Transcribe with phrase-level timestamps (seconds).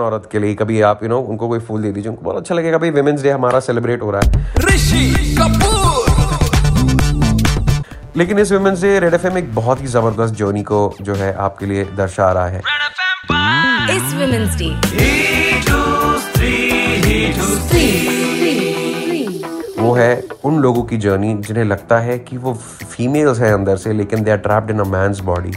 [0.00, 2.54] औरत के लिए कभी आप यू नो उनको कोई फूल दे दीजिए उनको बहुत अच्छा
[2.54, 2.78] लगेगा
[4.02, 4.30] हो रहा है।
[8.16, 11.34] लेकिन इस women's day red F M एक बहुत ही ज़बरदस्त जोनी को जो है
[11.34, 12.62] आपके लिए दर्शा रहा है।
[19.96, 24.22] है उन लोगों की जर्नी जिन्हें लगता है कि वो फीमेल्स हैं अंदर से, लेकिन
[24.24, 25.52] they are trapped in a man's body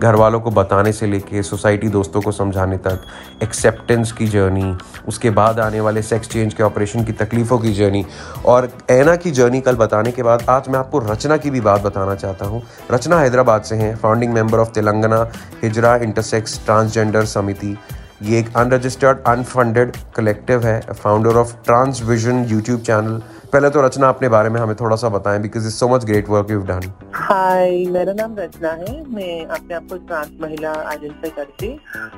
[0.00, 3.04] घर वालों को बताने से लेके सोसाइटी दोस्तों को समझाने तक
[3.42, 4.74] एक्सेप्टेंस की जर्नी
[5.08, 8.04] उसके बाद आने वाले सेक्स चेंज के ऑपरेशन की तकलीफ़ों की जर्नी
[8.46, 11.82] और ऐना की जर्नी कल बताने के बाद आज मैं आपको रचना की भी बात
[11.82, 12.62] बताना चाहता हूँ।
[12.92, 15.26] रचना हैदराबाद से हैं founding member of Telangana,
[15.62, 17.76] hijra intersex transgender समिति।
[18.22, 23.20] ये एक अनरजिस्टर्ड अनफंडेड कलेक्टिव है founder of trans vision YouTube channel
[23.52, 26.28] पहले तो रचना अपने बारे में हमें थोड़ा सा बताएँ because is so much great
[26.28, 31.30] work you done hi मेरा नाम रचना है। मैं अपने आप को ट्रांस महिला आइडेंटिफाई
[31.36, 31.68] करती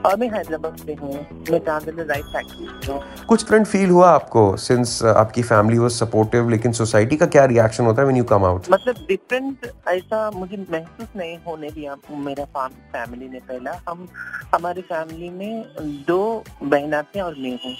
[0.07, 1.15] और मैं हैदराबाद से हूँ।
[1.51, 6.73] मैं ट्रांसजेंडर राइट हूँ। कुछ फ्रेंड फील हुआ आपको सिंस आपकी फैमिली वाज सपोर्टिव लेकिन
[6.73, 11.09] सोसाइटी का क्या रिएक्शन होता है व्हेन यू कम आउट मतलब डिफरेंट ऐसा मुझे महसूस
[11.17, 11.97] नहीं होने दिया
[12.29, 14.09] मेरा फैमिली ने पहला। हम
[14.55, 15.65] हमारी फैमिली में
[16.09, 16.23] दो
[16.63, 17.75] बहना थे और मैं हूँ।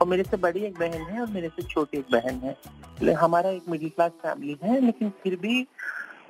[0.00, 2.56] और मेरे से बड़ी एक बहन है और मेरे से छोटी एक बहन है।
[3.14, 5.66] हमारा एक मिडिल क्लास फैमिली है, लेकिन फिर भी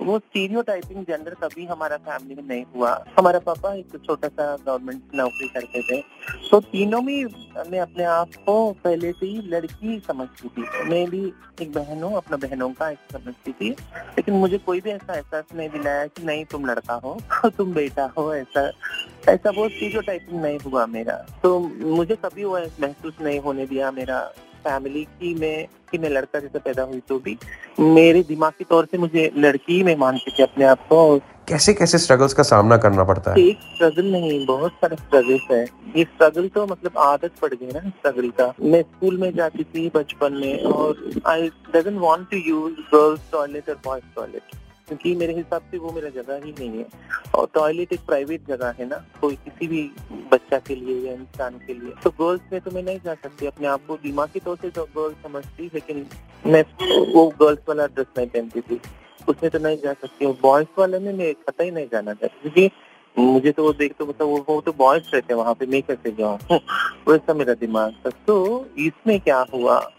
[0.02, 4.56] वो स्टीरियो टाइपिंग जेंडर कभी हमारा फैमिली में नहीं हुआ। हमारा पापा एक छोटा सा
[4.66, 6.04] गवर्नमेंट नौकरी करते थे।
[6.50, 7.24] तो तीनों में
[7.70, 11.32] मैं अपने आप को पहले से ही लड़की समझती थी। मैं भी
[11.62, 15.44] एक बहन हूँ, अपना बहनों का एक समझती थी। लेकिन मुझे कोई भी ऐसा एहसास
[15.54, 18.72] नहीं दिलाया कि नहीं, तुम लड़का हो, तुम बेटा हो, ऐसा
[19.28, 23.90] ऐसा वो स्टीरियो टाइपिंग नहीं हुआ मेरा। तो मुझे कभी वो महसूस नहीं होने दिया
[23.90, 24.32] मेरा
[24.68, 27.36] फैमिली की मैं कि मैं लड़का जैसे पैदा हुई तो भी
[27.80, 31.98] मेरे दिमाग के तौर से मुझे लड़की में मानती थी अपने आप को। कैसे कैसे
[31.98, 33.40] स्ट्रगल्स का सामना करना पड़ता है?
[33.40, 35.62] एक स्ट्रगल नहीं बहुत सारे स्ट्रगल्स है।
[35.96, 39.88] ये स्ट्रगल तो मतलब आदत पड़ गई ना स्ट्रगल का। मैं स्कूल में जाती थी
[39.94, 44.56] बचपन में और I doesn't want to use girls toilet और बॉयज़ टॉयलेट
[44.88, 46.86] क्योंकि मेरे हिसाब से वो मेरा जगह ही नहीं है।
[47.34, 49.82] और टॉयलेट एक प्राइवेट जगह है ना कोई किसी भी
[50.32, 53.46] बच्चा के लिए या इंसान के लिए। तो गर्ल्स में तो मैं नहीं जा सकती
[53.46, 56.06] अपने आप को दिमागी तौर से तो गर्ल्स समझती लेकिन
[56.46, 56.64] मैं
[57.14, 58.80] वो गर्ल्स वाला ड्रेस नहीं पहनती थी।
[59.28, 62.50] उसमें तो नहीं जा सकती हूँ। बॉयज़ वाले में मैं कतई ही नहीं जाना चाहती
[62.50, 62.70] क्योंकि
[63.18, 65.82] मुझे तो वो देख तो मतलब वो, वो तो बॉयज़ रहते हैं वहाँ पे मैं
[65.82, 66.38] कैसे जाऊँ?
[67.08, 69.90] वैसा मेरा दिमाग था। तो इसमें क्या हुआ?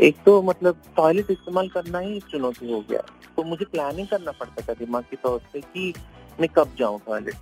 [0.00, 3.00] एक तो मतलब टॉयलेट इस्तेमाल करना ही चुनौती हो गया।
[3.36, 5.94] तो मुझे प्लानिंग करना पड़ता था दिमाग की तौर से कि
[6.40, 7.34] मैं कब जाऊँ टॉयलेट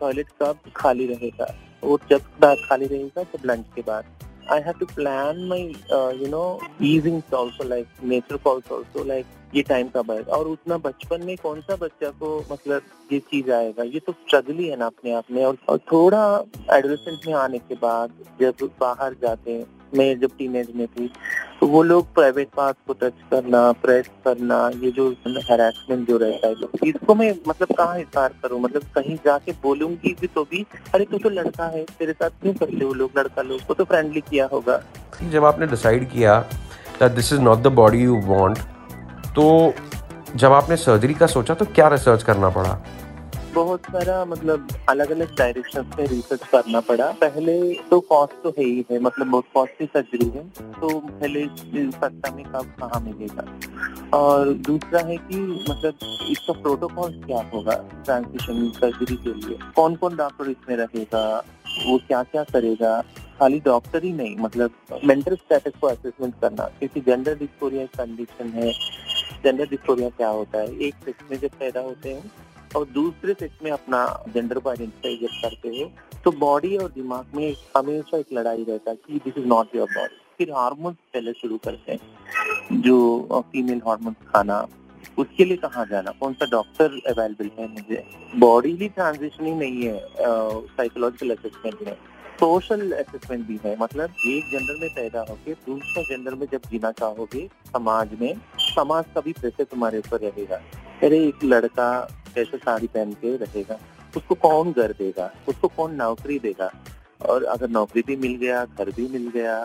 [0.00, 1.54] टॉयलेट कब खाली रहेगा?
[1.84, 2.20] और जब
[2.68, 4.04] खाली रहेगा जब लंच के बाद।
[4.52, 5.58] I have to plan my,
[5.96, 6.46] uh, you know,
[6.80, 10.32] evenings also, like nature calls also, like ये टाइम कब आएगा?
[10.32, 13.82] और उतना बचपन में कौन सा बच्चा को मतलब ये चीज़ आएगा?
[13.82, 17.58] ये तो स्ट्रगल ही है ना अपने आप में। और, और थोड़ा एडोलेसेंट में आने
[17.58, 21.12] के बाद जब बाहर जाते मैं जब टीनेज में थी
[21.62, 26.46] तो वो लोग प्राइवेट पार्ट को टच करना प्रेस करना, ये जो हेरासमेंट जो रहता
[26.46, 28.60] है इसको मैं मतलब कहाँ इशार करूँ?
[28.60, 30.64] मतलब कहीं जाके बोलूँगी भी तो भी,
[30.94, 33.64] अरे तू तो लड़का है, तेरे साथ क्यों करते वो लोग, लड़का लोग?
[33.66, 34.80] को तो फ्रेंडली किया होगा।
[35.30, 36.38] जब आपने डिसाइड किया
[37.02, 38.58] this is not the body you want
[39.36, 39.72] तो
[40.36, 42.78] जब आपने सर्जरी का सोचा तो क्या रिसर्च करना पड़ा?
[43.54, 47.56] बहुत सारा मतलब अलग अलग डायरेक्शन में रिसर्च करना पड़ा। पहले
[47.90, 52.44] तो कॉस्ट तो है ही है मतलब बहुत कॉस्टली सर्जरी है तो पहले सस्ता में
[52.44, 53.44] कब कहाँ मिलेगा?
[54.18, 55.36] और दूसरा है कि
[55.70, 55.98] मतलब
[56.30, 57.74] इसका प्रोटोकॉल क्या होगा
[58.04, 59.58] ट्रांसमिशन सर्जरी के लिए?
[59.76, 61.24] कौन कौन डॉक्टर इसमें रहेगा?
[61.86, 63.00] वो क्या क्या करेगा?
[63.38, 68.70] खाली डॉक्टर ही नहीं मतलब मेंटल स्टेटस को असेसमेंट करना। क्योंकि जेंडर डिस्कोरिया कंडीशन है।
[69.44, 70.74] जेंडर डिस्कोरिया क्या होता है?
[70.78, 72.30] एक सेक्स में जब पैदा होते हैं
[72.76, 75.90] और दूसरे सेक्स में अपना जेंडर को आइडेंटिफाई जब करते हो
[76.24, 79.88] तो बॉडी और दिमाग में हमेशा एक लड़ाई रहता है कि this is not your
[79.90, 84.66] body फिर हार्मोन्स पहले शुरू करते हैं। जो फीमेल हार्मोन्स खाना,
[85.18, 86.10] उसके लिए कहाँ जाना?
[86.20, 88.04] कौन सा डॉक्टर अवेलेबल है मुझे?
[88.36, 90.00] बॉडी ही ट्रांजिशन ही नहीं है
[90.76, 91.94] साइकोलॉजिकल असेसमेंट में।
[92.40, 96.90] सोशल असेसमेंट भी है मतलब एक जेंडर में पैदा होके दूसरे जेंडर में जब जीना
[96.92, 100.60] चाहोगे समाज में, समाज का भी प्रेशर तुम्हारे ऊपर रहेगा।
[101.02, 102.00] अरे, एक लड़का
[102.34, 103.78] कैसे साड़ी पहन के रहेगा?
[104.16, 105.30] उसको कौन घर देगा?
[105.48, 106.70] उसको कौन नौकरी देगा?
[107.22, 109.56] और अगर नौकरी भी मिल गया, घर भी मिल गया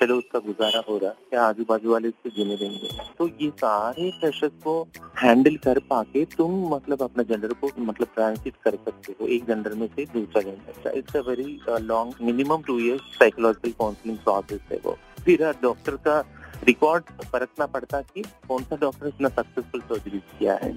[0.00, 2.88] चलो उसका गुजारा हो रहा, क्या आजू बाजू वाले उसको जीने देंगे?
[3.18, 4.88] तो ये सारे प्रेशर को
[5.18, 9.74] हैंडल कर पाके तुम मतलब अपना जेंडर को मतलब ट्रांसिट कर सकते हो। एक जेंडर
[9.74, 14.80] में से दूसरा gender it's a very long minimum two years psychological counselling process है
[14.84, 16.22] वो। फिर डॉक्टर का
[16.64, 20.74] रिकॉर्ड परखना पड़ता कि कौन सा डॉक्टर इतना सक्सेसफुल सर्जरी किया है?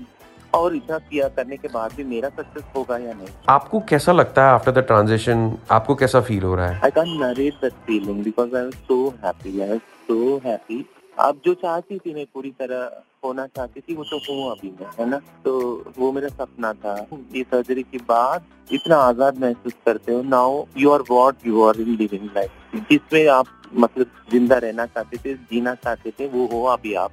[0.54, 3.28] और इतना किया करने के बाद भी मेरा सक्सेस होगा या नहीं?
[3.50, 6.80] आपको कैसा लगता है आफ्टर द ट्रांजिशन आपको कैसा फील हो रहा है?
[6.84, 10.86] I can narrate that feeling because I was so happy I was so happy
[11.20, 12.92] अब जो चाहती थी मैं पूरी तरह
[13.25, 15.18] होना चाहती थी वो तो हूँ अभी मैं है ना?
[15.46, 16.96] तो वो मेरा सपना था।
[17.36, 21.80] ये सर्जरी के बाद इतना आज़ाद महसूस करते हो। Now you are what you are
[21.82, 26.63] in living life जिसमें आप मतलब ज़िंदा रहना चाहते थे, जीना चाहते थे, वो हो
[26.66, 27.12] अभी आप।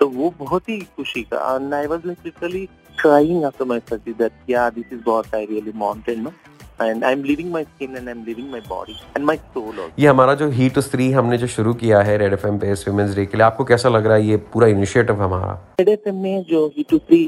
[0.00, 1.38] तो वो बहुत ही खुशी का।
[1.76, 2.66] I was like literally
[3.00, 6.32] crying after my certificate या दिस इज़ बहुत आई रियली माउंटेन में
[6.80, 9.92] no and I'm leaving my skin and I'm leaving my body and my soul also.
[9.98, 13.26] ये हमारा जो हीट स्त्री हमने जो शुरू किया है रेड एफएम पे वुमेन्स डे
[13.26, 16.66] के लिए आपको कैसा लग रहा है ये पूरा इनिशिएटिव हमारा रेड एफएम ने जो
[16.76, 17.22] हीट स्त्री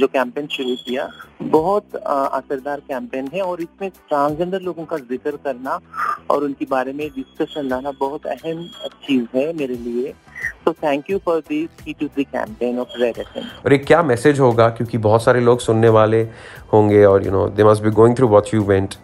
[0.00, 1.08] जो कैंपेन शुरू किया
[1.42, 5.78] बहुत असरदार कैंपेन है और इसमें ट्रांसजेंडर लोगों का ज़िक्र करना
[6.30, 8.66] और उनके बारे में डिस्कशन लाना बहुत अहम
[9.06, 10.14] चीज़ है मेरे लिए
[10.64, 14.40] तो thank you for this to the campaign of red FM और एक क्या मैसेज
[14.40, 14.68] होगा?
[14.68, 16.22] क्योंकि बहुत सारे लोग सुनने वाले
[16.72, 18.94] होंगे और you know they must be going through what you went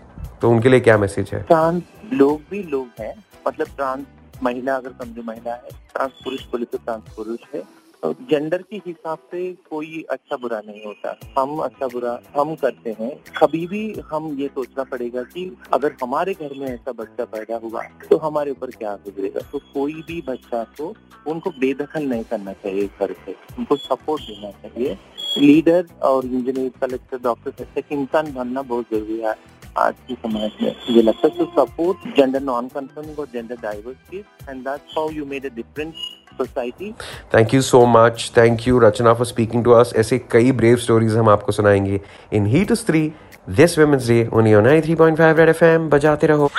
[0.43, 1.43] तो उनके लिए क्या मैसेज है?
[1.43, 3.15] ट्रांस लोग भी लोग हैं।
[3.49, 4.07] मतलब ट्रांस
[4.43, 7.63] महिला अगर समझो महिला है ट्रांस पुरुष बोले तो ट्रांस पुरुष है।
[8.03, 13.11] जेंडर के हिसाब से कोई अच्छा बुरा नहीं होता। हम अच्छा बुरा, हम करते हैं।
[13.39, 17.83] कभी भी हम ये सोचना पड़ेगा कि अगर हमारे घर में ऐसा बच्चा पैदा हुआ
[18.11, 19.41] तो हमारे ऊपर क्या गुजरेगा?
[19.53, 20.95] तो कोई भी बच्चा को,
[21.27, 24.97] उनको बेदखल नहीं करना चाहिए घर से। उनको सपोर्ट देना चाहिए।
[25.39, 29.35] लीडर और इंजीनियर कलेक्टर डॉक्टर एक इंसान बनना बहुत ज़रूरी है।
[29.79, 34.61] आज की समाज में। मुझे लगता है सपोर्ट जेंडर नॉन कंफर्मिंग और gender diversity and
[34.61, 35.95] that's how you made a difference
[36.39, 36.93] society
[37.35, 41.17] thank you so much thank you Rachna for speaking to us ऐसे कई ब्रेव स्टोरीज
[41.17, 42.01] हम आपको सुनाएँगे।
[42.33, 43.13] इन हीट स्त्री
[43.51, 46.51] this women's day only on 93.5 red F M बजाते रहो।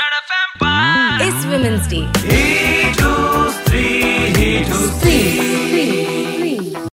[1.21, 2.93] इस women's day ही
[3.53, 3.83] स्त्री
[4.35, 5.50] ही स्त्री